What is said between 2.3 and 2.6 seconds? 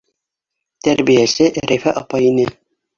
ине.